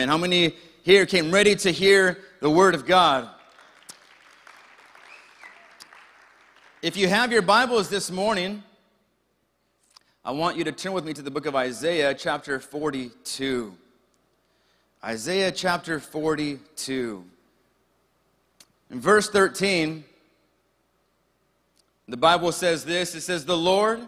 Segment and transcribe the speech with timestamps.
[0.00, 0.54] And how many
[0.84, 3.28] here came ready to hear the word of God?
[6.82, 8.62] If you have your Bibles this morning,
[10.24, 13.74] I want you to turn with me to the book of Isaiah, chapter 42.
[15.02, 17.24] Isaiah chapter 42.
[18.92, 20.04] In verse 13,
[22.06, 24.00] the Bible says this it says, The Lord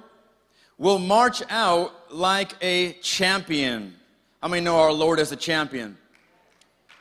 [0.78, 3.96] will march out like a champion.
[4.42, 5.98] How many know our Lord as a champion?
[6.88, 6.96] It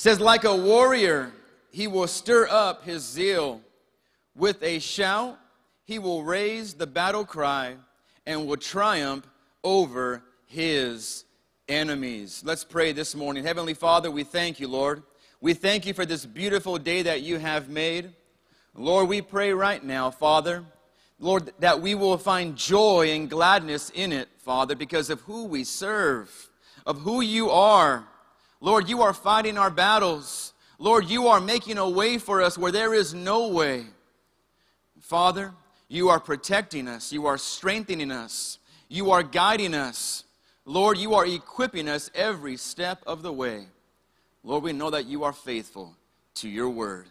[0.00, 1.32] says, like a warrior,
[1.70, 3.60] he will stir up his zeal.
[4.34, 5.38] With a shout,
[5.84, 7.76] he will raise the battle cry
[8.24, 9.28] and will triumph
[9.62, 11.24] over his
[11.68, 12.42] enemies.
[12.42, 13.44] Let's pray this morning.
[13.44, 15.02] Heavenly Father, we thank you, Lord.
[15.42, 18.14] We thank you for this beautiful day that you have made.
[18.74, 20.64] Lord, we pray right now, Father,
[21.20, 25.64] Lord, that we will find joy and gladness in it, Father, because of who we
[25.64, 26.47] serve
[26.88, 28.08] of who you are.
[28.62, 30.54] Lord, you are fighting our battles.
[30.78, 33.84] Lord, you are making a way for us where there is no way.
[34.98, 35.52] Father,
[35.88, 37.12] you are protecting us.
[37.12, 38.58] You are strengthening us.
[38.88, 40.24] You are guiding us.
[40.64, 43.66] Lord, you are equipping us every step of the way.
[44.42, 45.94] Lord, we know that you are faithful
[46.36, 47.06] to your word.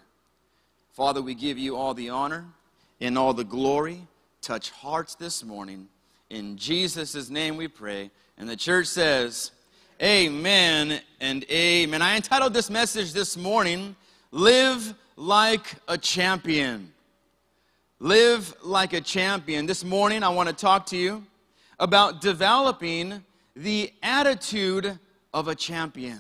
[0.94, 2.46] Father, we give you all the honor
[3.00, 4.08] and all the glory.
[4.42, 5.88] Touch hearts this morning.
[6.32, 8.10] In Jesus' name we pray.
[8.40, 9.52] And the church says,
[10.02, 12.04] Amen and amen.
[12.04, 13.96] I entitled this message this morning,
[14.30, 16.94] Live Like a Champion.
[18.00, 19.66] Live like a champion.
[19.66, 21.26] This morning, I want to talk to you
[21.80, 23.24] about developing
[23.56, 25.00] the attitude
[25.34, 26.20] of a champion.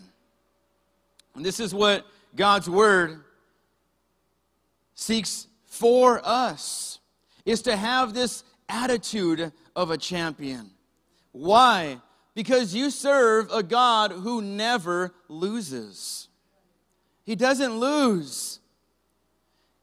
[1.35, 2.03] And this is what
[2.35, 3.19] God's Word
[4.95, 6.97] seeks for us,
[7.45, 10.71] is to have this attitude of a champion.
[11.31, 12.01] Why?
[12.37, 16.27] Because you serve a God who never loses.
[17.25, 18.59] He doesn't lose.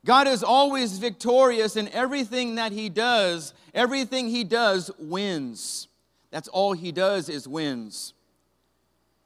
[0.04, 3.54] God is always victorious in everything that He does.
[3.74, 5.88] Everything He does wins.
[6.30, 8.14] That's all He does is wins.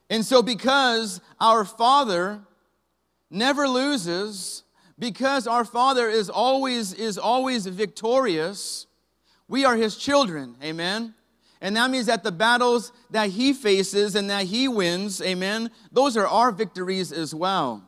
[0.09, 2.39] And so, because our Father
[3.29, 4.63] never loses,
[4.97, 8.87] because our Father is always, is always victorious,
[9.47, 10.55] we are His children.
[10.63, 11.13] Amen.
[11.61, 16.15] And that means that the battles that he faces and that he wins, amen, those
[16.15, 17.83] are our victories as well.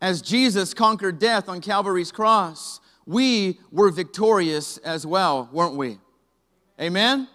[0.00, 5.98] As Jesus conquered death on Calvary's cross, we were victorious as well, weren't we?
[6.80, 7.26] Amen?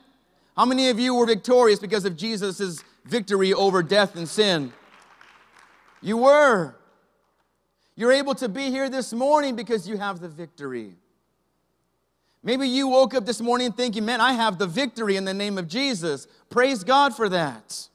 [0.55, 4.71] How many of you were victorious because of Jesus' victory over death and sin?
[6.01, 6.75] You were.
[7.95, 10.95] You're able to be here this morning because you have the victory.
[12.43, 15.57] Maybe you woke up this morning thinking, man, I have the victory in the name
[15.57, 16.27] of Jesus.
[16.49, 17.87] Praise God for that.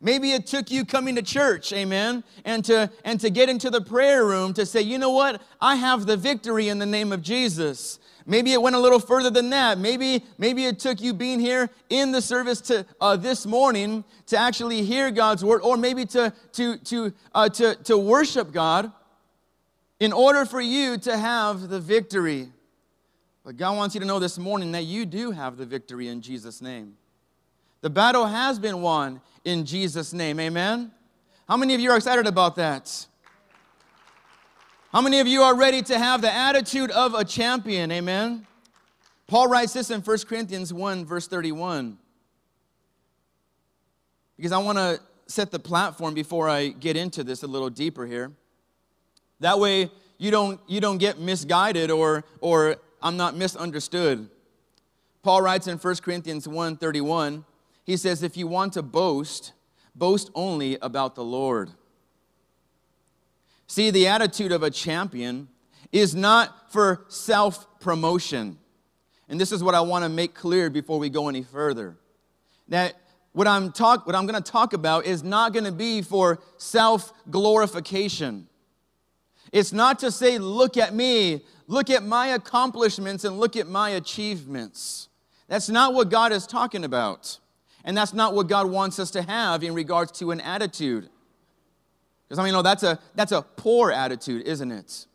[0.00, 3.80] Maybe it took you coming to church, amen, and to, and to get into the
[3.80, 5.40] prayer room to say, you know what?
[5.60, 8.00] I have the victory in the name of Jesus.
[8.26, 9.78] Maybe it went a little further than that.
[9.78, 14.36] Maybe, maybe it took you being here in the service to, uh, this morning to
[14.36, 18.90] actually hear God's word, or maybe to, to, to, uh, to, to worship God
[20.00, 22.48] in order for you to have the victory.
[23.44, 26.22] But God wants you to know this morning that you do have the victory in
[26.22, 26.96] Jesus' name.
[27.82, 30.40] The battle has been won in Jesus' name.
[30.40, 30.90] Amen?
[31.46, 33.06] How many of you are excited about that?
[34.90, 37.92] How many of you are ready to have the attitude of a champion?
[37.92, 38.46] Amen?
[39.26, 41.98] Paul writes this in 1 Corinthians 1, verse 31.
[44.36, 48.06] Because I want to set the platform before I get into this a little deeper
[48.06, 48.32] here.
[49.40, 54.30] That way, you don't, you don't get misguided or, or I'm not misunderstood.
[55.22, 57.44] Paul writes in 1 Corinthians 1:31,
[57.84, 59.52] he says, "If you want to boast,
[59.94, 61.70] boast only about the Lord."
[63.66, 65.48] See, the attitude of a champion
[65.92, 68.58] is not for self-promotion.
[69.28, 71.98] And this is what I want to make clear before we go any further.
[72.68, 72.96] That
[73.32, 76.40] what I'm talk what I'm going to talk about is not going to be for
[76.56, 78.48] self-glorification.
[79.52, 83.90] It's not to say, look at me, look at my accomplishments and look at my
[83.90, 85.08] achievements.
[85.48, 87.38] That's not what God is talking about.
[87.84, 91.08] And that's not what God wants us to have in regards to an attitude.
[92.26, 95.06] Because I mean, no, that's a, that's a poor attitude, isn't it?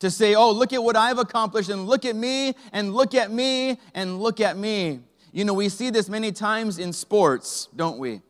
[0.00, 3.30] To say, oh, look at what I've accomplished and look at me and look at
[3.30, 5.00] me and look at me.
[5.32, 8.20] You know, we see this many times in sports, don't we?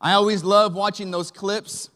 [0.00, 1.90] I always love watching those clips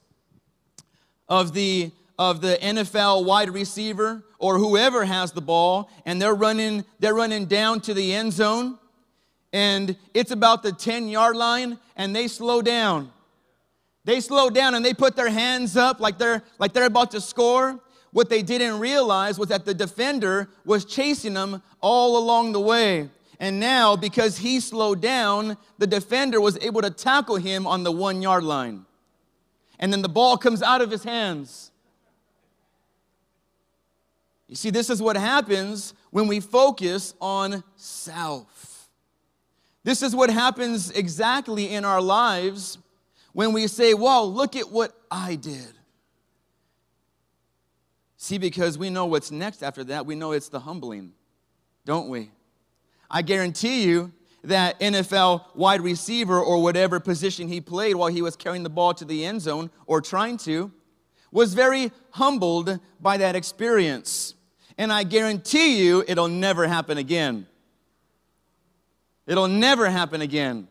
[1.29, 6.85] of the of the NFL wide receiver or whoever has the ball and they're running
[6.99, 8.77] they're running down to the end zone
[9.55, 13.11] and it's about the 10 yard line and they slow down
[14.05, 17.21] They slow down and they put their hands up like they're like they're about to
[17.21, 17.79] score.
[18.13, 23.09] What they didn't realize was that the defender was chasing them all along the way.
[23.41, 27.91] And now, because he slowed down, the defender was able to tackle him on the
[27.91, 28.85] one yard line.
[29.79, 31.72] And then the ball comes out of his hands.
[34.53, 38.87] You see, this is what happens when we focus on self.
[39.83, 42.77] This is what happens exactly in our lives
[43.33, 45.73] when we say, Well, look at what I did.
[48.19, 51.15] See, because we know what's next after that, we know it's the humbling,
[51.87, 52.31] don't we?
[53.11, 54.13] I guarantee you
[54.45, 58.93] that NFL wide receiver or whatever position he played while he was carrying the ball
[58.93, 60.71] to the end zone or trying to
[61.31, 64.35] was very humbled by that experience.
[64.79, 67.47] And I guarantee you it'll never happen again.
[69.27, 70.69] It'll never happen again.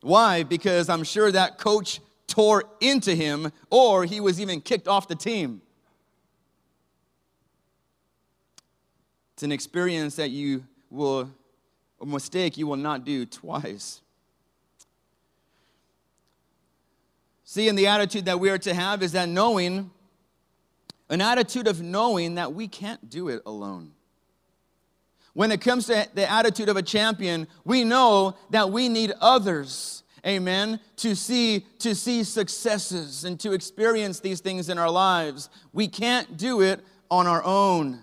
[0.00, 0.42] Why?
[0.42, 5.14] Because I'm sure that coach tore into him or he was even kicked off the
[5.14, 5.60] team.
[9.34, 11.30] It's an experience that you will,
[12.00, 14.00] a mistake you will not do twice.
[17.44, 19.90] See, and the attitude that we are to have is that knowing
[21.10, 23.92] an attitude of knowing that we can't do it alone.
[25.34, 30.02] When it comes to the attitude of a champion, we know that we need others,
[30.26, 35.48] amen, to see to see successes and to experience these things in our lives.
[35.72, 38.02] We can't do it on our own.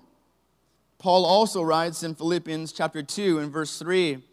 [0.97, 4.23] Paul also writes in Philippians chapter 2 and verse 3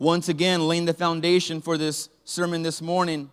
[0.00, 3.30] once again laying the foundation for this sermon this morning.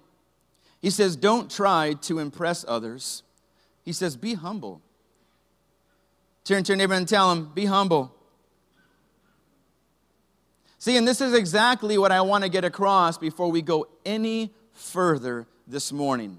[0.81, 3.23] He says, Don't try to impress others,
[3.87, 4.81] he says, Be humble.
[6.43, 8.13] Turn to your neighbor and tell him, Be humble.
[10.77, 14.53] See, and this is exactly what I want to get across before we go any
[14.73, 16.37] further this morning.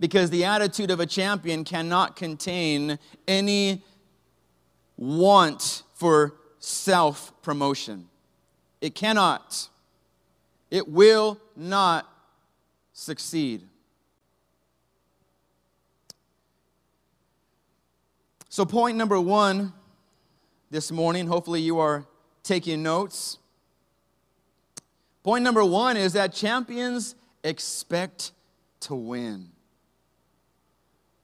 [0.00, 2.98] Because the attitude of a champion cannot contain
[3.28, 3.80] any
[4.96, 8.08] want for self promotion.
[8.80, 9.68] It cannot.
[10.72, 12.12] It will not
[12.92, 13.62] succeed.
[18.54, 19.72] So, point number one
[20.70, 22.06] this morning, hopefully you are
[22.44, 23.38] taking notes.
[25.24, 28.30] Point number one is that champions expect
[28.82, 29.48] to win.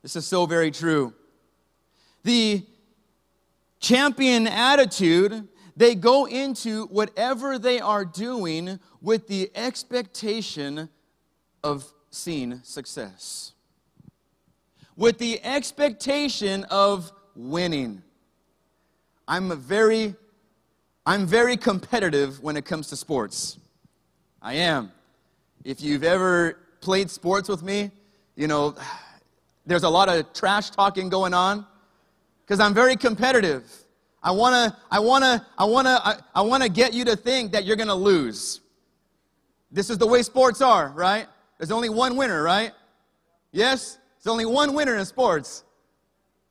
[0.02, 1.14] This is so very true.
[2.24, 2.66] The
[3.78, 5.46] champion attitude,
[5.76, 10.88] they go into whatever they are doing with the expectation
[11.62, 13.52] of seeing success,
[14.96, 17.12] with the expectation of
[17.48, 18.02] winning.
[19.26, 20.14] I'm a very
[21.06, 23.58] I'm very competitive when it comes to sports.
[24.42, 24.92] I am.
[25.64, 27.90] If you've ever played sports with me,
[28.36, 28.74] you know,
[29.66, 31.66] there's a lot of trash talking going on
[32.44, 33.64] because I'm very competitive.
[34.22, 37.04] I want to I want to I want to I, I want to get you
[37.06, 38.60] to think that you're going to lose.
[39.72, 41.26] This is the way sports are, right?
[41.58, 42.72] There's only one winner, right?
[43.52, 43.98] Yes?
[44.16, 45.64] There's only one winner in sports.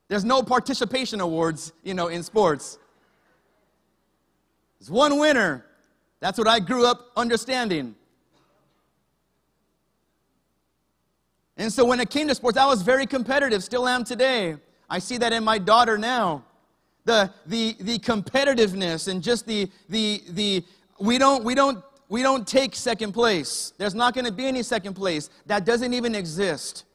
[0.10, 2.80] There's no participation awards, you know, in sports.
[4.80, 5.66] There's one winner.
[6.20, 7.96] That's what I grew up understanding.
[11.58, 14.56] And so when it came to sports, I was very competitive, still am today.
[14.90, 16.44] I see that in my daughter now.
[17.06, 20.64] The, the, the competitiveness and just the, the, the
[21.00, 23.74] we don't, we don't, we don't take second place.
[23.78, 25.30] There's not going to be any second place.
[25.46, 26.86] That doesn't even exist.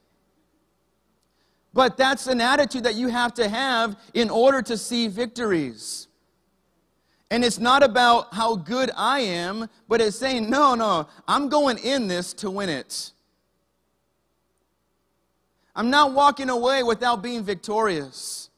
[1.74, 6.06] But that's an attitude that you have to have in order to see victories.
[7.32, 11.78] And it's not about how good I am, but it's saying, no, no, I'm going
[11.78, 13.10] in this to win it.
[15.74, 18.50] I'm not walking away without being victorious.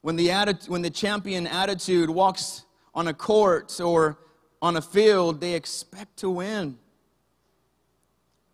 [0.00, 4.18] When the, atti- when the champion attitude walks on a court or
[4.62, 6.78] on a field, they expect to win.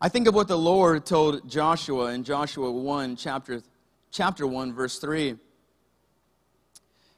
[0.01, 3.63] I think of what the Lord told Joshua in Joshua 1, chapter,
[4.11, 5.37] chapter 1, verse 3.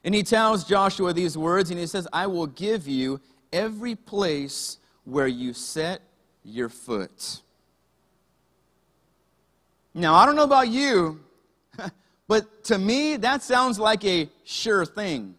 [0.04, 3.20] And he tells Joshua these words, and he says, I will give you
[3.52, 6.02] every place where you set
[6.44, 7.40] your foot.
[9.92, 11.20] Now, I don't know about you,
[12.28, 15.34] but to me, that sounds like a sure thing.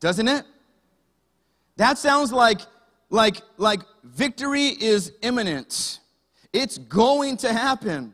[0.00, 0.44] Doesn't it?
[1.80, 2.60] That sounds like,
[3.08, 6.00] like, like victory is imminent.
[6.52, 8.12] It's going to happen.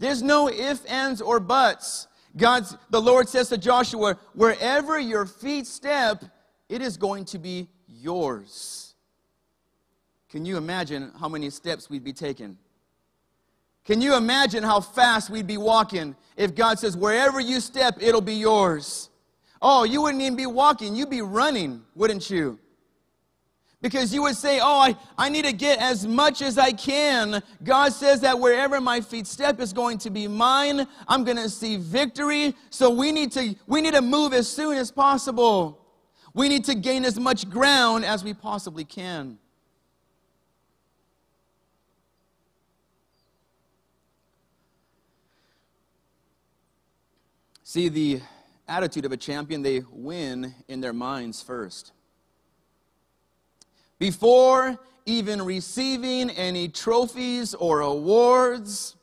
[0.00, 2.08] There's no ifs, ands, or buts.
[2.36, 6.24] God's, the Lord says to Joshua, wherever your feet step,
[6.68, 8.96] it is going to be yours.
[10.28, 12.58] Can you imagine how many steps we'd be taking?
[13.84, 18.20] Can you imagine how fast we'd be walking if God says, wherever you step, it'll
[18.20, 19.09] be yours?
[19.62, 22.58] Oh, you wouldn't even be walking, you'd be running, wouldn't you?
[23.82, 27.42] Because you would say, Oh, I, I need to get as much as I can.
[27.62, 30.86] God says that wherever my feet step is going to be mine.
[31.08, 32.54] I'm going to see victory.
[32.68, 35.78] So we need to we need to move as soon as possible.
[36.34, 39.38] We need to gain as much ground as we possibly can.
[47.62, 48.20] See, the
[48.70, 51.92] attitude of a champion, they win in their minds first.
[53.98, 58.96] Before even receiving any trophies or awards,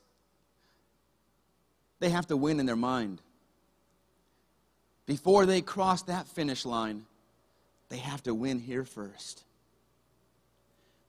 [2.00, 3.20] they have to win in their mind.
[5.06, 7.04] Before they cross that finish line,
[7.88, 9.44] they have to win here first.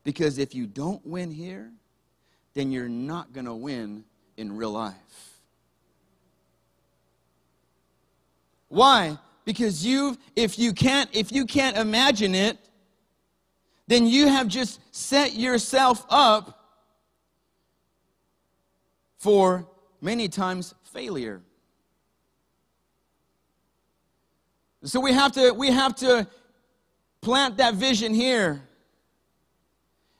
[0.03, 1.69] Because if you don't win here,
[2.53, 4.03] then you're not going to win
[4.37, 5.28] in real life.
[8.69, 9.17] Why?
[9.45, 12.57] Because you if you can't if you can't imagine it,
[13.87, 16.55] then you have just set yourself up
[19.17, 19.67] for
[20.01, 21.41] many times failure.
[24.83, 26.27] So we have to we have to
[27.21, 28.61] plant that vision here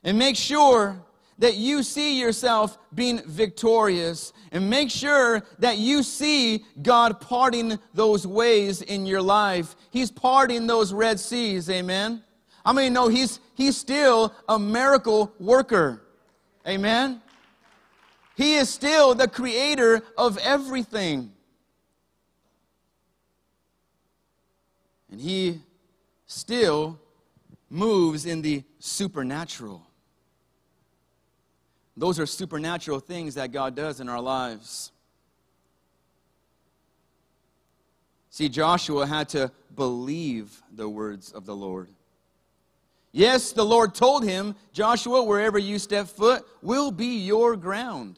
[0.03, 1.01] and make sure
[1.39, 8.27] that you see yourself being victorious and make sure that you see God parting those
[8.27, 9.75] ways in your life.
[9.89, 12.23] He's parting those Red Seas, amen.
[12.63, 16.03] I mean, no, he's, he's still a miracle worker.
[16.67, 17.21] Amen?
[18.35, 21.31] He is still the creator of everything.
[25.09, 25.61] And he
[26.25, 26.99] still
[27.69, 29.88] moves in the supernatural.
[31.99, 34.93] Those are supernatural things that God does in our lives.
[38.29, 41.89] See, Joshua had to believe the words of the Lord.
[43.11, 48.17] Yes, the Lord told him, Joshua, wherever you step foot will be your ground.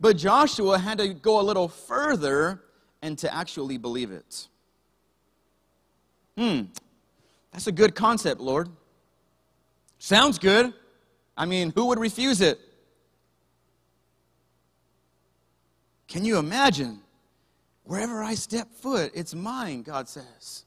[0.00, 2.62] But Joshua had to go a little further
[3.02, 4.48] and to actually believe it.
[6.38, 6.62] Hmm,
[7.52, 8.70] that's a good concept, Lord.
[9.98, 10.72] Sounds good.
[11.36, 12.58] I mean, who would refuse it?
[16.08, 17.00] Can you imagine?
[17.84, 20.64] Wherever I step foot, it's mine, God says.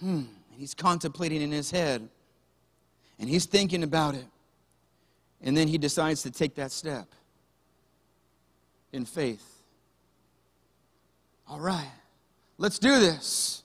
[0.00, 0.24] Hmm.
[0.50, 2.08] And he's contemplating in his head.
[3.18, 4.26] And he's thinking about it.
[5.42, 7.06] And then he decides to take that step
[8.92, 9.44] in faith.
[11.46, 11.90] All right,
[12.56, 13.62] let's do this.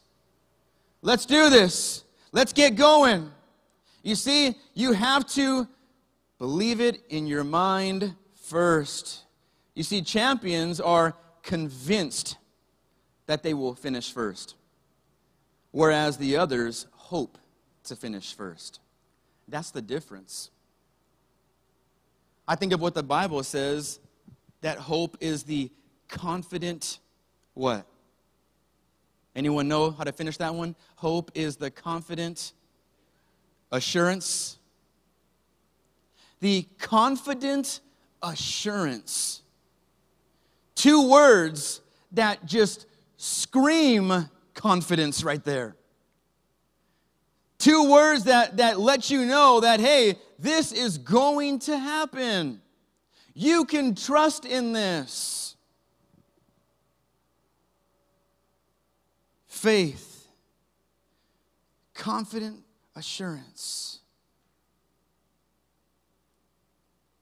[1.02, 2.04] Let's do this.
[2.34, 3.32] Let's get going.
[4.04, 5.68] You see, you have to
[6.38, 9.24] believe it in your mind first.
[9.76, 12.38] You see, champions are convinced
[13.28, 14.56] that they will finish first
[15.72, 17.38] whereas the others hope
[17.84, 18.80] to finish first.
[19.48, 20.52] That's the difference.
[22.48, 24.00] I think of what the Bible says
[24.62, 25.72] that hope is the
[26.08, 27.00] confident
[27.54, 27.86] what?
[29.36, 30.76] Anyone know how to finish that one?
[30.96, 32.54] Hope is the confident
[33.72, 34.58] assurance.
[36.40, 37.82] The confident
[38.22, 39.42] assurance.
[40.76, 41.82] Two words
[42.14, 42.86] that just
[43.18, 45.76] scream confidence right there.
[47.58, 52.62] Two words that, that let you know that, hey, this is going to happen.
[53.34, 55.58] You can trust in this.
[59.48, 60.28] Faith,
[61.94, 62.64] confident
[63.00, 64.00] assurance.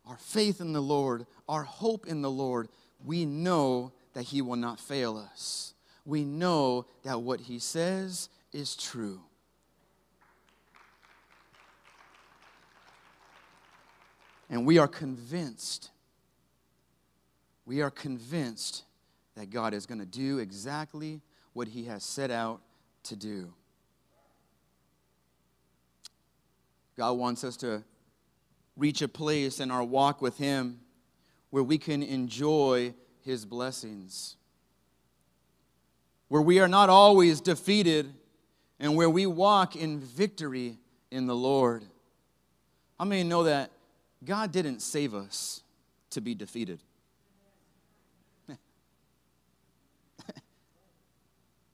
[0.05, 2.67] Our faith in the Lord, our hope in the Lord,
[3.05, 5.73] we know that He will not fail us
[6.07, 9.19] we know that what he says is true.
[14.49, 15.91] And we are convinced,
[17.65, 18.85] we are convinced
[19.35, 21.19] that God is going to do exactly
[21.51, 22.61] what he has set out
[23.03, 23.53] to do.
[26.97, 27.83] God wants us to
[28.75, 30.79] reach a place in our walk with Him
[31.51, 34.35] where we can enjoy His blessings,
[36.27, 38.11] where we are not always defeated,
[38.79, 40.77] and where we walk in victory
[41.11, 41.83] in the Lord.
[42.97, 43.69] How many know that
[44.25, 45.61] God didn't save us
[46.11, 46.79] to be defeated?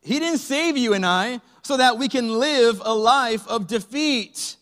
[0.01, 4.57] he didn't save you and I so that we can live a life of defeat.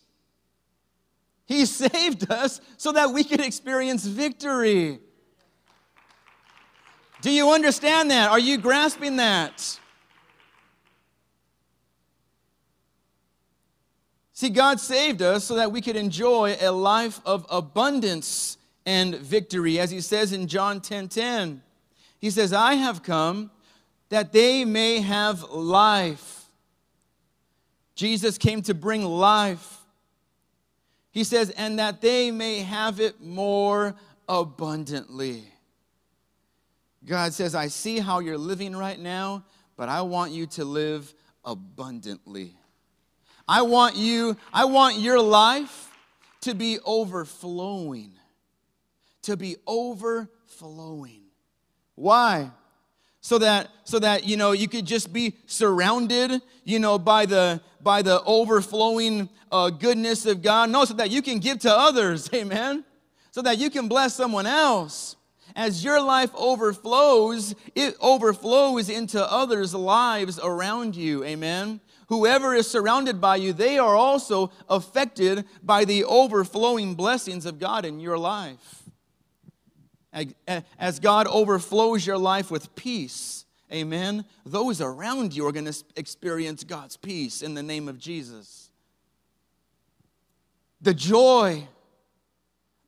[1.52, 5.00] He saved us so that we could experience victory.
[7.22, 8.32] Do you understand that?
[8.32, 9.80] Are you grasping that?
[14.32, 19.78] See, God saved us so that we could enjoy a life of abundance and victory.
[19.78, 21.62] As he says in John 10 10,
[22.20, 23.52] he says, I have come
[24.08, 26.46] that they may have life.
[27.94, 29.81] Jesus came to bring life.
[31.12, 33.96] He says, and that they may have it more
[34.28, 35.44] abundantly.
[37.06, 39.44] God says, I see how you're living right now,
[39.76, 41.14] but I want you to live
[41.44, 42.56] abundantly.
[43.48, 45.90] I want you, I want your life
[46.42, 48.14] to be overflowing.
[49.24, 51.24] To be overflowing.
[51.96, 52.52] Why?
[53.22, 57.62] so that so that you know you could just be surrounded you know by the
[57.84, 60.70] by the overflowing uh, goodness of god.
[60.70, 62.30] No so that you can give to others.
[62.34, 62.84] Amen.
[63.32, 65.16] So that you can bless someone else.
[65.56, 71.24] As your life overflows it overflows into others lives around you.
[71.24, 71.82] Amen.
[72.08, 77.86] Whoever is surrounded by you they are also affected by the overflowing blessings of god
[77.86, 78.82] in your life.
[80.78, 86.64] As God overflows your life with peace, amen, those around you are going to experience
[86.64, 88.70] God's peace in the name of Jesus.
[90.82, 91.68] The joy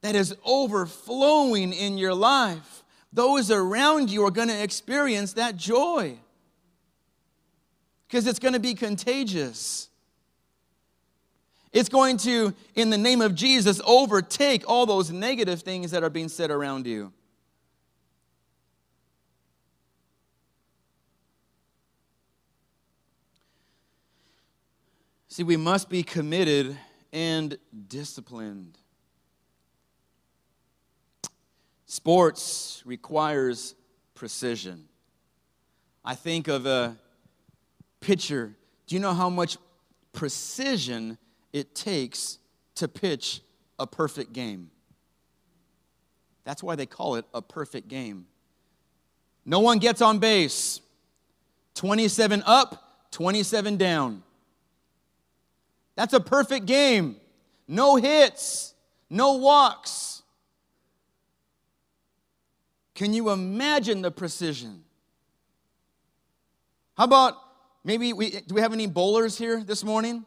[0.02, 6.18] that is overflowing in your life, those around you are going to experience that joy
[8.08, 9.90] because it's going to be contagious.
[11.72, 16.10] It's going to, in the name of Jesus, overtake all those negative things that are
[16.10, 17.12] being said around you.
[25.34, 26.78] See, we must be committed
[27.12, 28.78] and disciplined.
[31.88, 33.74] Sports requires
[34.14, 34.86] precision.
[36.06, 36.96] I think of a
[38.00, 38.54] pitcher.
[38.86, 39.58] Do you know how much
[40.12, 41.18] precision
[41.52, 42.38] it takes
[42.76, 43.42] to pitch
[43.80, 44.70] a perfect game.
[46.44, 48.28] That's why they call it a perfect game.
[49.48, 50.80] No one gets on base.
[51.74, 54.22] 27 up, 27 down.
[55.96, 57.18] That's a perfect game.
[57.68, 58.74] No hits,
[59.10, 60.24] no walks.
[62.96, 64.84] Can you imagine the precision?
[66.96, 67.36] How about
[67.84, 70.26] maybe we do we have any bowlers here this morning?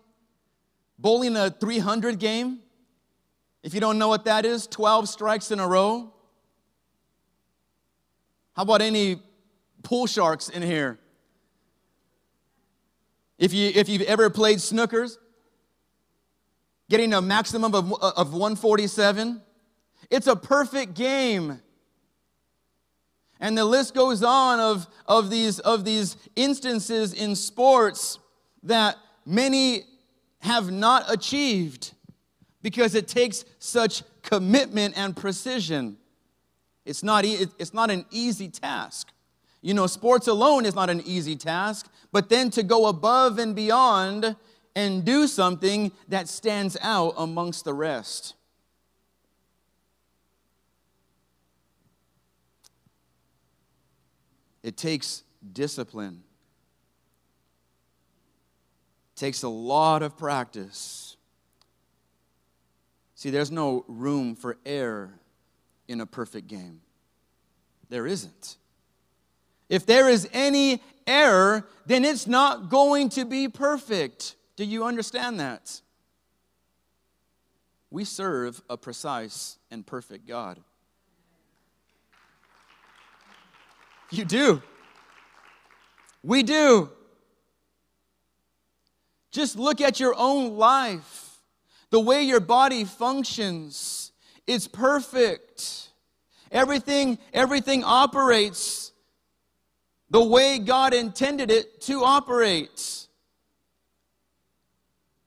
[0.99, 2.61] Bowling a 300 game.
[3.63, 6.13] If you don't know what that is, 12 strikes in a row.
[8.55, 9.21] How about any
[9.83, 10.99] pool sharks in here?
[13.39, 15.19] If, you, if you've ever played snookers,
[16.89, 19.41] getting a maximum of, of 147,
[20.11, 21.61] it's a perfect game.
[23.41, 28.19] And the list goes on of, of, these, of these instances in sports
[28.63, 29.85] that many
[30.41, 31.93] have not achieved
[32.63, 35.97] because it takes such commitment and precision.
[36.85, 39.13] It's not, it's not an easy task.
[39.61, 43.55] You know, sports alone is not an easy task, but then to go above and
[43.55, 44.37] beyond
[44.77, 48.35] and do something that stands out amongst the rest.
[54.63, 56.23] It takes discipline
[59.17, 61.17] takes a lot of practice.
[63.15, 65.19] See, there's no room for error
[65.89, 66.83] in a perfect game.
[67.89, 68.57] There isn't.
[69.69, 74.37] If there is any error, then it's not going to be perfect.
[74.57, 75.81] Do you understand that?
[77.91, 80.59] We serve a precise and perfect God.
[84.11, 84.63] You do.
[86.23, 86.91] We do.
[89.31, 91.39] Just look at your own life.
[91.91, 94.13] The way your body functions
[94.47, 95.91] is perfect.
[96.51, 98.93] Everything, everything operates
[100.11, 103.06] the way God intended it to operate.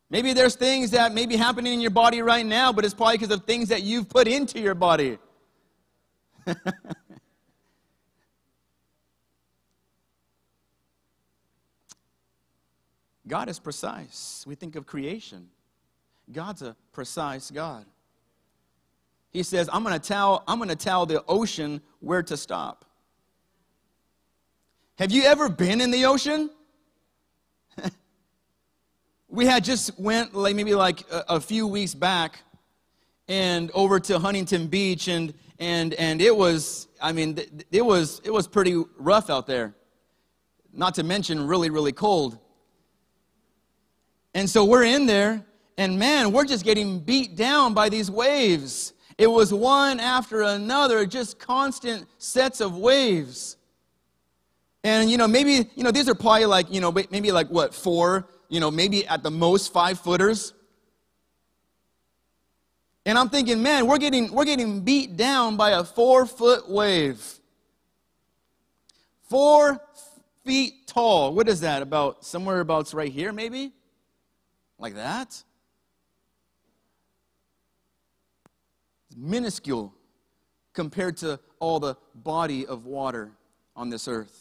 [0.09, 3.17] Maybe there's things that may be happening in your body right now, but it's probably
[3.17, 5.19] because of things that you've put into your body.
[13.27, 14.43] God is precise.
[14.47, 15.49] We think of creation.
[16.31, 17.85] God's a precise God.
[19.31, 22.85] He says, I'm going to tell I'm going to tell the ocean where to stop.
[24.97, 26.49] Have you ever been in the ocean?
[29.29, 32.41] We had just went like maybe like a, a few weeks back
[33.27, 37.39] and over to Huntington Beach and and and it was I mean
[37.71, 39.75] it was it was pretty rough out there.
[40.73, 42.39] Not to mention really really cold.
[44.33, 45.45] And so we're in there
[45.77, 48.93] and man, we're just getting beat down by these waves.
[49.17, 53.57] It was one after another, just constant sets of waves.
[54.83, 57.75] And, you know, maybe, you know, these are probably like, you know, maybe like what,
[57.75, 60.53] four, you know, maybe at the most five footers.
[63.05, 67.23] And I'm thinking, man, we're getting, we're getting beat down by a four foot wave.
[69.29, 69.79] Four
[70.45, 71.33] feet tall.
[71.33, 71.81] What is that?
[71.81, 73.71] About somewhere about right here, maybe?
[74.77, 75.43] Like that?
[79.19, 79.93] minuscule
[80.73, 83.31] compared to all the body of water
[83.75, 84.38] on this earth.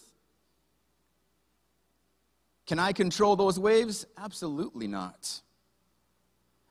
[2.68, 4.06] Can I control those waves?
[4.18, 5.40] Absolutely not.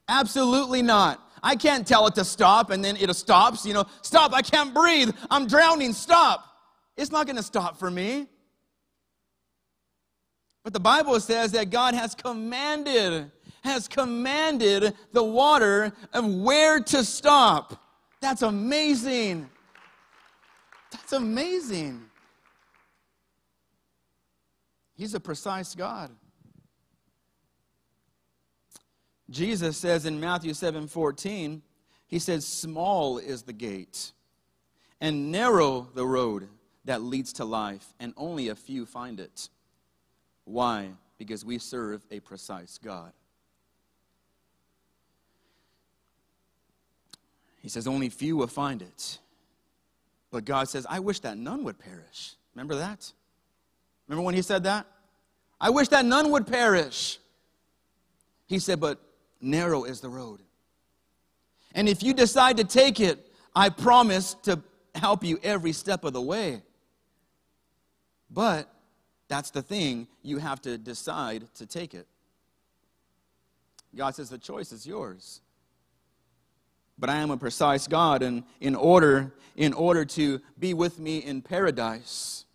[0.08, 1.20] Absolutely not.
[1.42, 3.66] I can't tell it to stop and then it stops.
[3.66, 5.10] You know, stop, I can't breathe.
[5.32, 6.46] I'm drowning, stop.
[6.96, 8.28] It's not going to stop for me.
[10.64, 13.32] But the Bible says that God has commanded,
[13.64, 17.82] has commanded the water of where to stop.
[18.22, 19.50] That's amazing.
[20.92, 22.07] That's amazing.
[24.98, 26.10] He's a precise God.
[29.30, 31.62] Jesus says in Matthew 7 14,
[32.08, 34.12] he says, Small is the gate,
[35.00, 36.48] and narrow the road
[36.86, 39.50] that leads to life, and only a few find it.
[40.46, 40.90] Why?
[41.18, 43.12] Because we serve a precise God.
[47.62, 49.20] He says, Only few will find it.
[50.32, 52.34] But God says, I wish that none would perish.
[52.56, 53.12] Remember that?
[54.08, 54.86] Remember when he said that?
[55.60, 57.20] I wish that none would perish.
[58.46, 59.00] He said, But
[59.42, 60.42] narrow is the road.
[61.74, 64.62] And if you decide to take it, I promise to
[64.96, 66.62] help you every step of the way.
[68.30, 68.72] But
[69.28, 72.08] that's the thing, you have to decide to take it.
[73.96, 75.42] God says the choice is yours
[77.00, 81.20] but I am a precise God, and in order, in order to be with me
[81.20, 82.46] in paradise,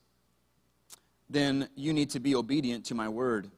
[1.32, 3.50] then you need to be obedient to my word.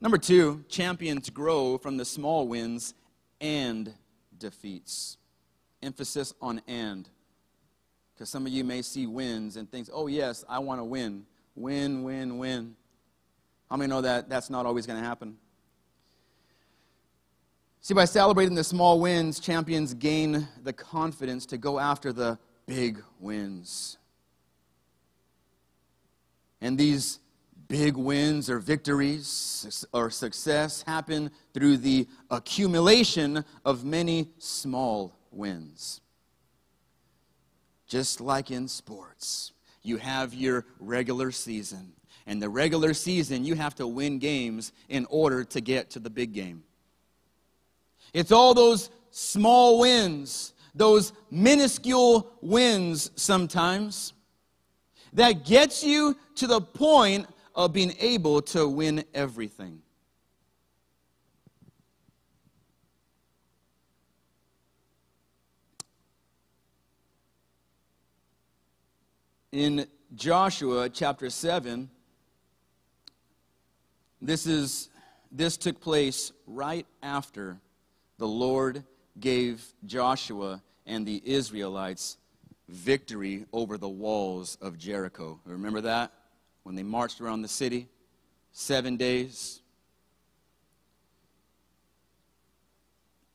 [0.00, 2.94] Number two, champions grow from the small wins
[3.40, 3.94] and
[4.38, 5.16] defeats.
[5.82, 7.08] Emphasis on and.
[8.14, 11.24] Because some of you may see wins and think, oh, yes, I want to win.
[11.54, 12.76] Win, win, win.
[13.70, 15.36] How many know that that's not always going to happen?
[17.80, 23.02] See, by celebrating the small wins, champions gain the confidence to go after the big
[23.18, 23.98] wins.
[26.62, 27.18] And these
[27.66, 36.00] big wins or victories or success happen through the accumulation of many small wins.
[37.88, 41.92] Just like in sports, you have your regular season.
[42.26, 46.10] And the regular season, you have to win games in order to get to the
[46.10, 46.62] big game.
[48.14, 54.12] It's all those small wins, those minuscule wins sometimes,
[55.12, 59.80] that gets you to the point of being able to win everything.
[69.52, 71.90] In Joshua chapter 7,
[74.22, 74.88] this is
[75.30, 77.58] this took place right after
[78.18, 78.84] the Lord
[79.18, 82.18] gave Joshua and the Israelites
[82.72, 85.38] victory over the walls of Jericho.
[85.44, 86.10] Remember that?
[86.62, 87.88] When they marched around the city?
[88.52, 89.60] Seven days.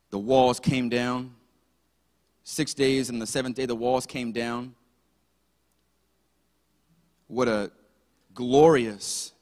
[0.10, 1.36] The walls came down.
[2.44, 4.74] Six days, and the seventh day, the walls came down.
[7.28, 7.72] What a
[8.34, 9.34] glorious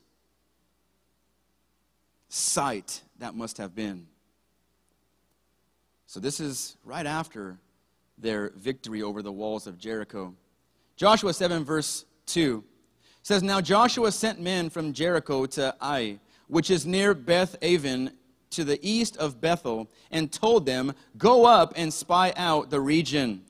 [2.27, 4.07] sight that must have been.
[6.07, 7.59] So this is right after
[8.17, 10.33] their victory over the walls of Jericho.
[10.95, 12.63] Joshua 7, verse 2
[13.23, 18.11] says, Now Joshua sent men from Jericho to Ai, which is near Beth Aven,
[18.51, 23.43] to the east of Bethel, and told them, Go up and spy out the region.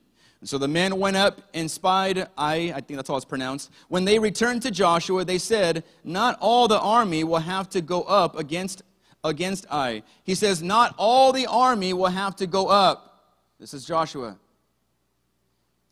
[0.43, 3.71] So the men went up and spied Ai, I think that's how it's pronounced.
[3.89, 8.03] When they returned to Joshua, they said, Not all the army will have to go
[8.03, 8.83] up against
[9.23, 10.03] against Ai.
[10.23, 13.33] He says, Not all the army will have to go up.
[13.59, 14.37] This is Joshua.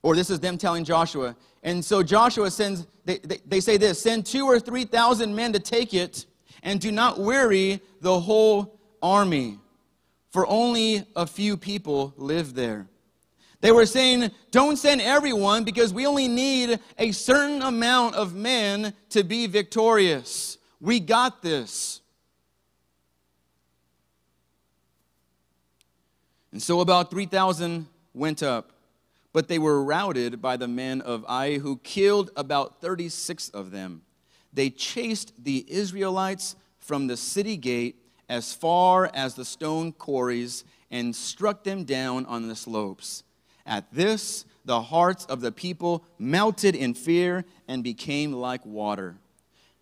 [0.04, 1.36] Or this is them telling Joshua.
[1.63, 5.54] And so Joshua sends, they, they, they say this send two or three thousand men
[5.54, 6.26] to take it,
[6.62, 9.60] and do not weary the whole army,
[10.30, 12.88] for only a few people live there.
[13.62, 18.94] They were saying, Don't send everyone because we only need a certain amount of men
[19.12, 20.58] to be victorious.
[20.82, 22.02] We got this.
[26.52, 28.74] And so about 3,000 went up,
[29.34, 34.04] but they were routed by the men of Ai, who killed about 36 of them.
[34.54, 37.96] They chased the Israelites from the city gate
[38.30, 43.24] as far as the stone quarries and struck them down on the slopes.
[43.65, 49.17] At this, the hearts of the people melted in fear and became like water.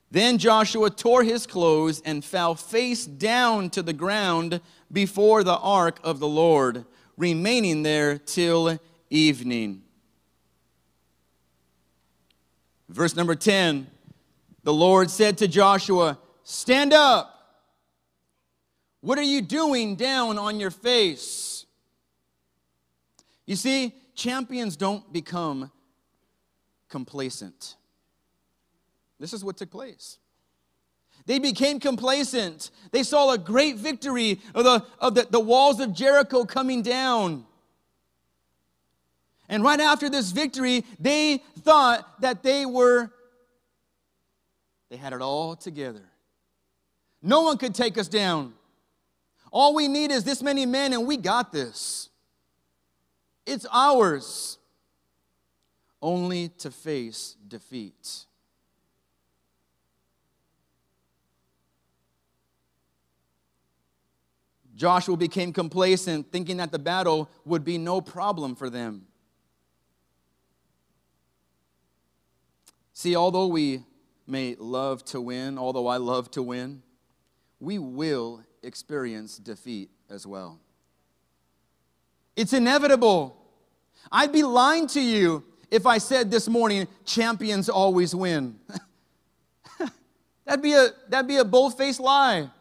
[0.09, 4.61] Then Joshua tore his clothes and fell face down to the ground
[4.91, 6.85] before the ark of the Lord,
[7.17, 8.79] remaining there till
[9.11, 9.83] evening.
[12.89, 13.87] Verse number 10
[14.63, 17.37] The Lord said to Joshua, Stand up.
[19.01, 21.65] What are you doing down on your face?
[23.45, 25.71] You see, champions don't become
[26.87, 27.75] complacent.
[29.19, 30.19] This is what took place.
[31.25, 32.71] They became complacent.
[32.91, 37.45] They saw a great victory of the, of the, the walls of Jericho coming down.
[39.51, 43.11] And right after this victory, they thought that they were,
[44.89, 46.03] they had it all together.
[47.21, 48.53] No one could take us down.
[49.51, 52.07] All we need is this many men, and we got this.
[53.45, 54.57] It's ours,
[56.01, 58.25] only to face defeat.
[64.75, 69.07] Joshua became complacent, thinking that the battle would be no problem for them.
[73.01, 73.83] See, although we
[74.27, 76.83] may love to win, although I love to win,
[77.59, 80.59] we will experience defeat as well.
[82.35, 83.35] It's inevitable.
[84.11, 88.59] I'd be lying to you if I said this morning, champions always win.
[90.45, 92.51] that'd, be a, that'd be a bold faced lie.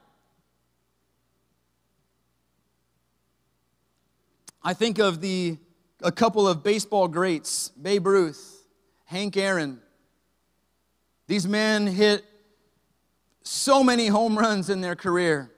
[4.62, 5.58] I think of the
[6.00, 8.66] a couple of baseball greats, Babe Ruth,
[9.04, 9.82] Hank Aaron.
[11.30, 12.24] These men hit
[13.44, 15.48] so many home runs in their career.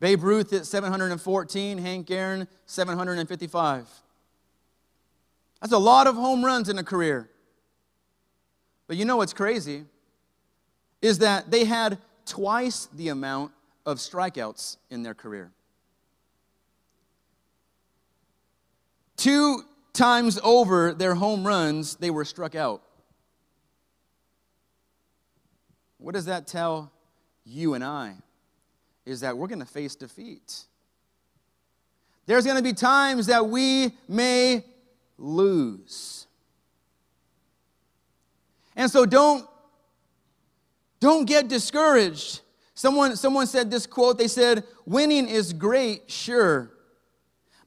[0.00, 3.88] Babe Ruth hit 714, Hank Aaron 755.
[5.62, 7.30] That's a lot of home runs in a career.
[8.86, 9.86] But you know what's crazy?
[11.00, 13.52] Is that they had twice the amount
[13.86, 15.52] of strikeouts in their career.
[19.16, 19.62] Two
[19.94, 22.82] times over their home runs, they were struck out.
[25.98, 26.92] What does that tell
[27.44, 28.14] you and I?
[29.04, 30.64] Is that we're going to face defeat.
[32.26, 34.64] There's going to be times that we may
[35.16, 36.26] lose.
[38.76, 39.48] And so don't
[41.00, 42.40] don't get discouraged.
[42.74, 46.70] Someone someone said this quote they said winning is great, sure.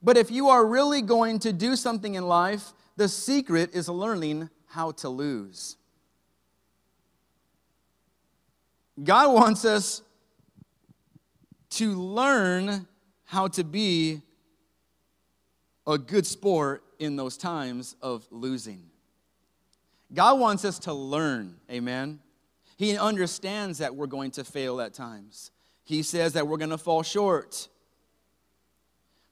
[0.01, 4.49] But if you are really going to do something in life, the secret is learning
[4.67, 5.77] how to lose.
[9.01, 10.01] God wants us
[11.71, 12.87] to learn
[13.25, 14.21] how to be
[15.87, 18.83] a good sport in those times of losing.
[20.13, 22.19] God wants us to learn, amen?
[22.77, 25.51] He understands that we're going to fail at times.
[25.83, 27.69] He says that we're going to fall short.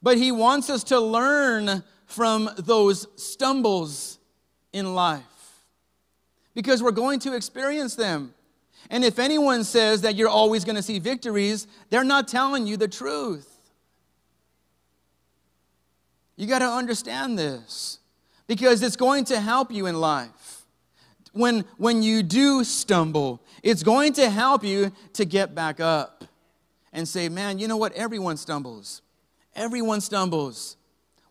[0.01, 4.19] But He wants us to learn from those stumbles
[4.71, 5.23] in life
[6.55, 8.33] because we're going to experience them.
[8.89, 12.75] And if anyone says that you're always going to see victories, they're not telling you
[12.75, 13.47] the truth.
[16.35, 17.99] You got to understand this
[18.47, 20.63] because it's going to help you in life.
[21.33, 26.23] When, when you do stumble, it's going to help you to get back up
[26.91, 27.93] and say, man, you know what?
[27.93, 29.03] Everyone stumbles.
[29.55, 30.77] Everyone stumbles.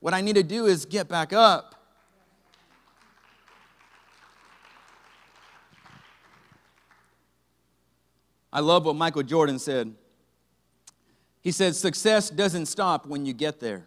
[0.01, 1.75] What I need to do is get back up.
[8.53, 9.95] I love what Michael Jordan said.
[11.41, 13.87] He said, Success doesn't stop when you get there.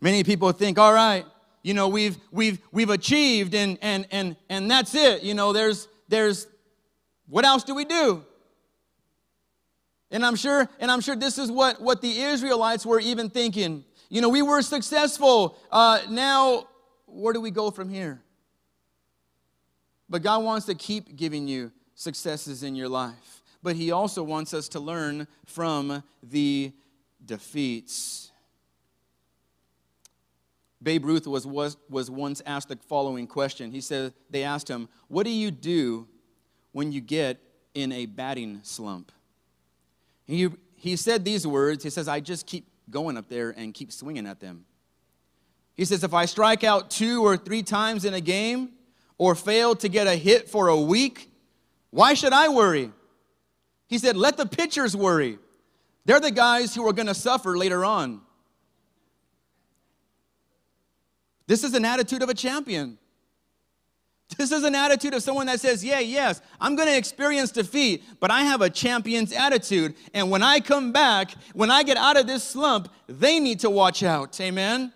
[0.00, 1.24] Many people think, all right,
[1.62, 5.22] you know, we've, we've, we've achieved and, and, and, and that's it.
[5.22, 6.48] You know, there's, there's,
[7.28, 8.24] what else do we do?
[10.10, 13.84] And I'm sure, and I'm sure this is what, what the Israelites were even thinking.
[14.08, 15.56] You know, we were successful.
[15.70, 16.66] Uh, now,
[17.06, 18.20] where do we go from here?
[20.12, 24.52] But God wants to keep giving you successes in your life, but He also wants
[24.52, 26.70] us to learn from the
[27.24, 28.30] defeats.
[30.82, 33.70] Babe Ruth was, was, was once asked the following question.
[33.70, 36.06] He said, They asked him, What do you do
[36.72, 37.40] when you get
[37.72, 39.12] in a batting slump?
[40.26, 43.90] He, he said these words He says, I just keep going up there and keep
[43.90, 44.66] swinging at them.
[45.74, 48.72] He says, If I strike out two or three times in a game
[49.18, 51.30] or fail to get a hit for a week,
[51.90, 52.90] why should I worry?
[53.86, 55.38] He said, Let the pitchers worry.
[56.04, 58.20] They're the guys who are going to suffer later on.
[61.46, 62.98] This is an attitude of a champion.
[64.38, 68.02] This is an attitude of someone that says, Yeah, yes, I'm going to experience defeat,
[68.20, 69.94] but I have a champion's attitude.
[70.14, 73.70] And when I come back, when I get out of this slump, they need to
[73.70, 74.40] watch out.
[74.40, 74.92] Amen.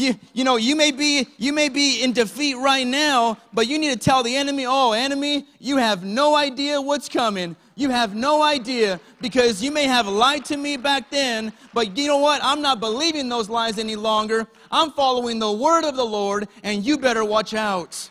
[0.00, 3.78] You, you know, you may be you may be in defeat right now, but you
[3.78, 7.54] need to tell the enemy, "Oh, enemy, you have no idea what's coming.
[7.74, 12.06] You have no idea because you may have lied to me back then, but you
[12.06, 12.42] know what?
[12.42, 14.48] I'm not believing those lies any longer.
[14.70, 18.10] I'm following the word of the Lord, and you better watch out."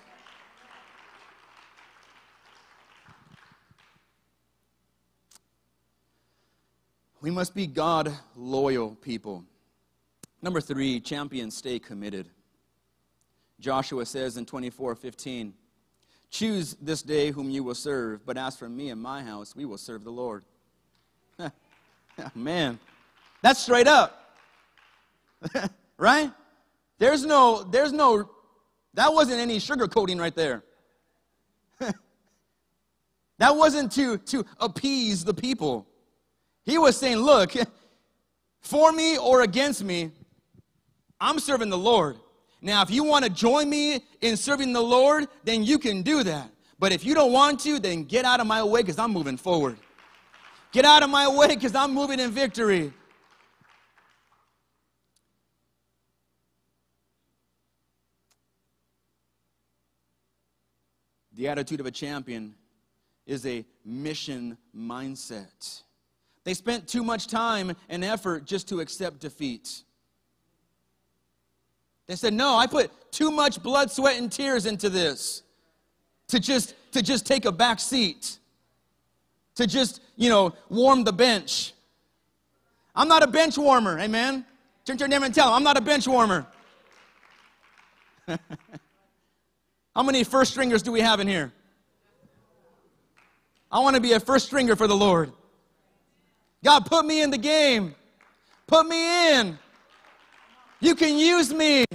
[7.19, 9.48] We must be God loyal people.
[10.41, 12.29] Number three, champions stay committed.
[13.59, 15.53] Joshua says in 24 15,
[16.31, 19.65] Choose this day whom you will serve, but as for me and my house, we
[19.65, 20.43] will serve the Lord.
[22.21, 22.77] Oh, man,
[23.41, 24.35] that's straight up.
[25.97, 26.33] right?
[26.97, 28.29] There's no, there's no,
[28.93, 30.63] that wasn't any sugarcoating right there.
[31.79, 35.87] that wasn't to, to appease the people.
[36.65, 37.53] He was saying, Look,
[38.59, 40.11] for me or against me,
[41.19, 42.17] I'm serving the Lord.
[42.61, 46.23] Now, if you want to join me in serving the Lord, then you can do
[46.23, 46.49] that.
[46.77, 49.37] But if you don't want to, then get out of my way because I'm moving
[49.37, 49.77] forward.
[50.71, 52.93] Get out of my way because I'm moving in victory.
[61.33, 62.53] The attitude of a champion
[63.25, 65.83] is a mission mindset.
[66.43, 69.83] They spent too much time and effort just to accept defeat.
[72.09, 75.43] They said, No, I put too much blood, sweat, and tears into this
[76.29, 78.39] to just, to just take a back seat,
[79.53, 81.73] to just, you know, warm the bench.
[82.95, 84.43] I'm not a bench warmer, amen?
[84.85, 86.47] Turn to your neighbor and tell him, I'm not a bench warmer.
[88.27, 91.53] How many first stringers do we have in here?
[93.71, 95.31] I want to be a first stringer for the Lord.
[96.63, 97.93] God, put me in the game.
[98.65, 99.59] Put me in.
[100.79, 101.85] You can use me.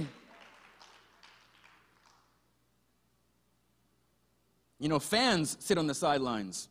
[4.79, 6.69] You know, fans sit on the sidelines.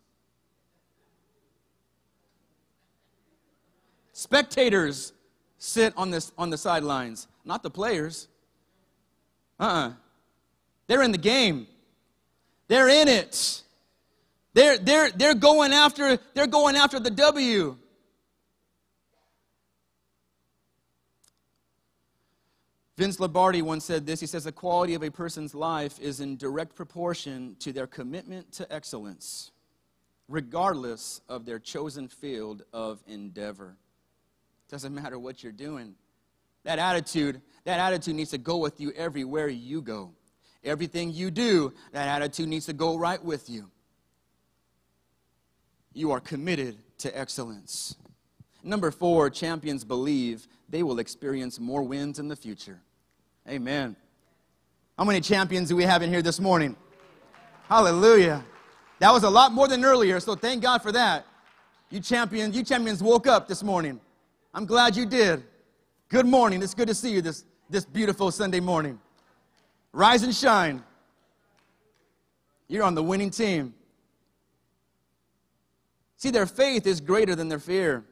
[4.13, 5.13] Spectators
[5.59, 8.29] sit on, this, on the sidelines, not the players.
[9.59, 9.89] Uh uh-uh.
[9.89, 9.93] uh.
[10.87, 11.67] they are in the game,
[12.69, 13.63] they're in it.
[14.53, 17.77] They're, they're, they're, going after, they're going after the W.
[22.97, 24.21] Vince Lombardi once said this.
[24.21, 28.53] He says, The quality of a person's life is in direct proportion to their commitment
[28.53, 29.51] to excellence,
[30.29, 33.77] regardless of their chosen field of endeavor.
[34.69, 35.95] Doesn't matter what you're doing.
[36.63, 40.13] That attitude, that attitude needs to go with you everywhere you go.
[40.63, 43.71] Everything you do, that attitude needs to go right with you.
[45.93, 47.97] You are committed to excellence.
[48.63, 52.81] Number four, champions believe they will experience more wins in the future.
[53.49, 53.95] Amen.
[54.99, 56.75] How many champions do we have in here this morning?
[57.69, 58.45] Hallelujah.
[58.99, 61.27] That was a lot more than earlier, so thank God for that.
[61.91, 64.01] You champions, you champions woke up this morning.
[64.53, 65.45] I'm glad you did.
[66.09, 66.61] Good morning.
[66.61, 68.99] It's good to see you this, this beautiful Sunday morning.
[69.93, 70.83] Rise and shine.
[72.67, 73.75] You're on the winning team.
[76.17, 78.05] See, their faith is greater than their fear.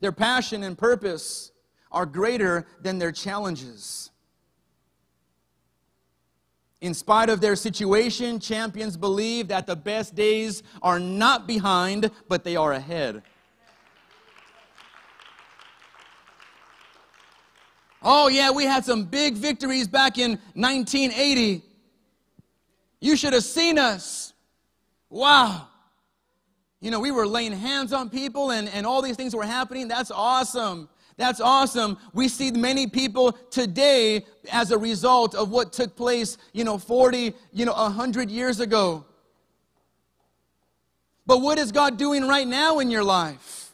[0.00, 1.52] Their passion and purpose
[1.90, 4.10] are greater than their challenges.
[6.80, 12.44] In spite of their situation, champions believe that the best days are not behind, but
[12.44, 13.22] they are ahead.
[18.00, 21.64] Oh, yeah, we had some big victories back in 1980.
[23.00, 24.32] You should have seen us.
[25.10, 25.68] Wow.
[26.80, 29.88] You know, we were laying hands on people and, and all these things were happening.
[29.88, 30.88] That's awesome.
[31.16, 31.98] That's awesome.
[32.12, 37.34] We see many people today as a result of what took place, you know, 40,
[37.52, 39.04] you know, 100 years ago.
[41.26, 43.72] But what is God doing right now in your life?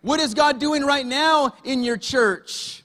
[0.00, 2.81] What is God doing right now in your church?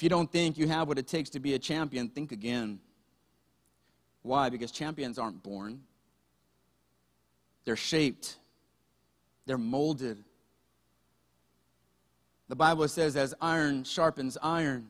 [0.00, 2.80] If you don't think you have what it takes to be a champion, think again.
[4.22, 4.48] Why?
[4.48, 5.82] Because champions aren't born,
[7.66, 8.36] they're shaped,
[9.44, 10.24] they're molded.
[12.48, 14.88] The Bible says, as iron sharpens iron,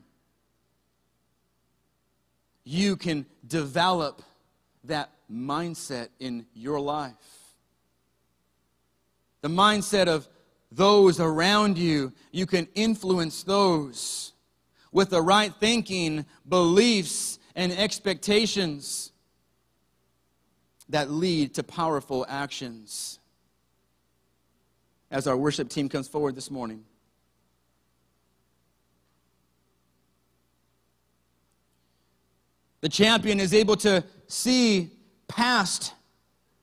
[2.63, 4.21] you can develop
[4.85, 7.11] that mindset in your life.
[9.41, 10.29] The mindset of
[10.71, 14.30] those around you, you can influence those
[14.91, 19.11] with the right thinking, beliefs, and expectations
[20.89, 23.19] that lead to powerful actions.
[25.09, 26.83] As our worship team comes forward this morning,
[32.81, 34.91] the champion is able to see
[35.27, 35.93] past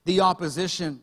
[0.05, 1.03] the opposition.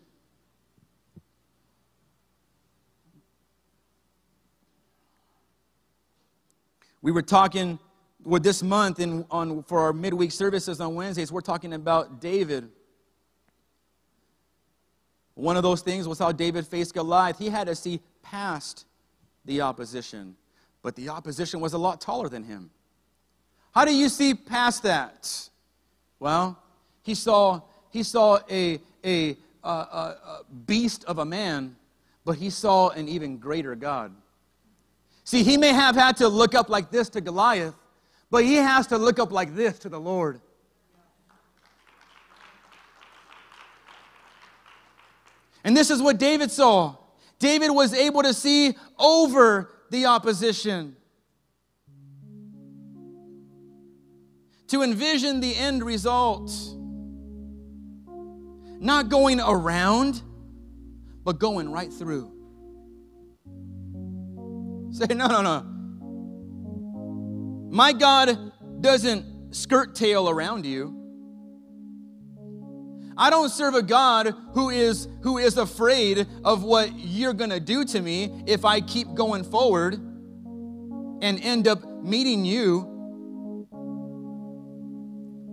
[7.06, 7.78] We were talking
[8.24, 12.68] with this month in, on, for our midweek services on Wednesdays, we're talking about David.
[15.36, 17.38] One of those things was how David faced Goliath.
[17.38, 18.88] He had to see past
[19.46, 20.36] the opposition,
[20.82, 22.72] but the opposition was a lot taller than him.
[23.72, 25.48] How do you see past that?
[26.20, 26.58] Well,
[27.04, 31.76] he saw, he saw a, a, a, a beast of a man,
[32.26, 34.12] but he saw an even greater God.
[35.26, 37.74] See, he may have had to look up like this to Goliath,
[38.30, 40.40] but he has to look up like this to the Lord.
[45.64, 46.96] And this is what David saw.
[47.40, 50.96] David was able to see over the opposition,
[54.68, 56.52] to envision the end result.
[58.80, 60.22] Not going around,
[61.24, 62.35] but going right through.
[65.00, 65.66] Say, no, no, no.
[67.70, 71.02] My God doesn't skirt tail around you.
[73.18, 77.60] I don't serve a God who is who is afraid of what you're going to
[77.60, 83.68] do to me if I keep going forward and end up meeting you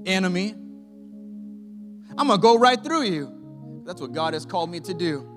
[0.07, 0.55] enemy.
[2.17, 3.83] I'm going to go right through you.
[3.85, 5.29] That's what God has called me to do.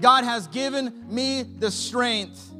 [0.00, 2.52] God has given me the strength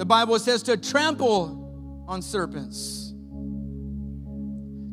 [0.00, 3.12] the Bible says to trample on serpents.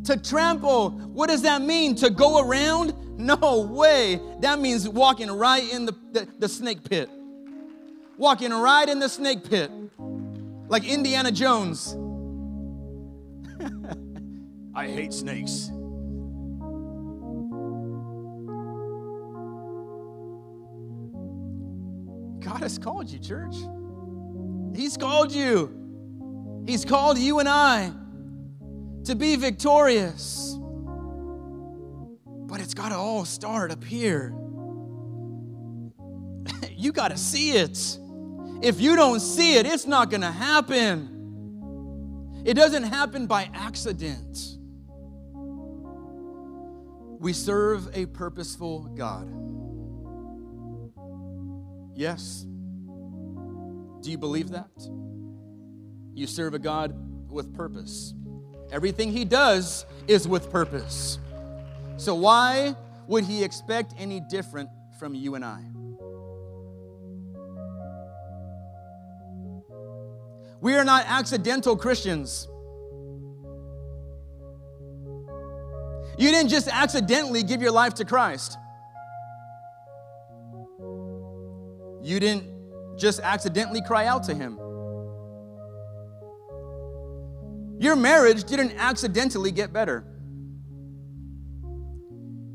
[0.03, 1.95] To trample, what does that mean?
[1.95, 2.93] To go around?
[3.17, 4.21] No way.
[4.41, 7.09] That means walking right in the, the, the snake pit.
[8.15, 9.71] Walking right in the snake pit.
[10.67, 11.97] Like Indiana Jones.
[14.75, 15.71] I hate snakes.
[22.39, 23.55] God has called you, church.
[24.77, 26.63] He's called you.
[26.67, 27.91] He's called you and I
[29.05, 30.55] to be victorious.
[32.25, 34.35] But it's got to all start up here.
[36.75, 37.97] you got to see it.
[38.61, 42.43] If you don't see it, it's not going to happen.
[42.45, 44.59] It doesn't happen by accident.
[47.19, 49.27] We serve a purposeful God.
[51.95, 52.45] Yes,
[54.07, 54.71] do you believe that?
[56.13, 56.95] You serve a God
[57.29, 58.13] with purpose.
[58.71, 61.19] Everything he does is with purpose.
[61.97, 62.73] So, why
[63.07, 65.61] would he expect any different from you and I?
[70.61, 72.47] We are not accidental Christians.
[76.17, 78.57] You didn't just accidentally give your life to Christ.
[82.01, 82.56] You didn't
[82.97, 84.57] just accidentally cry out to Him.
[87.79, 90.03] Your marriage didn't accidentally get better.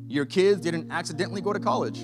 [0.08, 2.00] Your kids didn't accidentally go to college.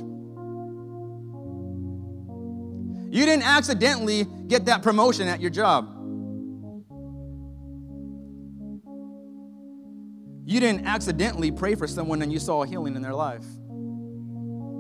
[3.11, 5.95] You didn't accidentally get that promotion at your job.
[10.47, 13.45] You didn't accidentally pray for someone and you saw a healing in their life.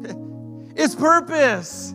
[0.76, 1.94] it's purpose.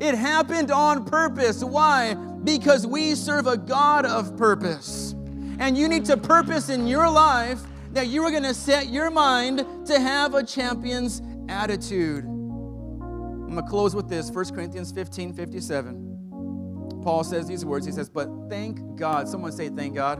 [0.00, 1.64] It happened on purpose.
[1.64, 2.14] Why?
[2.14, 5.14] Because we serve a God of purpose.
[5.58, 7.60] And you need to purpose in your life
[7.92, 12.24] that you are going to set your mind to have a champion's attitude.
[12.24, 17.00] I'm going to close with this 1 Corinthians 15 57.
[17.02, 17.86] Paul says these words.
[17.86, 19.28] He says, But thank God.
[19.28, 20.18] Someone say, Thank God.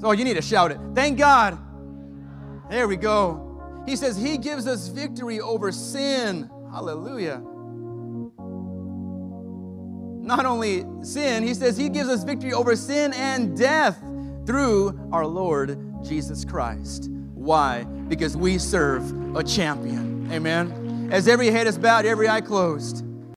[0.00, 0.80] So you need to shout it.
[0.94, 1.58] Thank God.
[2.68, 3.84] There we go.
[3.86, 6.50] He says, He gives us victory over sin.
[6.72, 7.42] Hallelujah.
[10.26, 13.96] Not only sin, He says, He gives us victory over sin and death
[14.44, 17.08] through our Lord Jesus Christ.
[17.34, 17.84] Why?
[17.84, 20.28] Because we serve a champion.
[20.32, 21.08] Amen.
[21.12, 23.05] As every head is bowed, every eye closed.